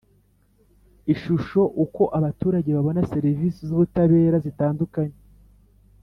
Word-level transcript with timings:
Ishusho 1.13 1.61
uko 1.83 2.03
abaturage 2.17 2.69
babona 2.77 3.07
serivisi 3.13 3.59
z 3.67 3.69
ubutabera 3.75 4.37
zitandukanye 4.45 5.17